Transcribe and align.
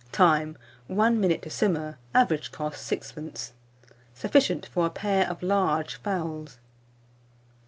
Time. 0.11 0.57
1 0.87 1.19
minute 1.21 1.43
to 1.43 1.51
simmer. 1.51 1.99
Average 2.15 2.51
cost, 2.51 2.89
6d. 2.91 3.51
Sufficient 4.15 4.65
for 4.65 4.87
a 4.87 4.89
pair 4.89 5.29
of 5.29 5.43
large 5.43 5.93
fowls. 5.97 6.57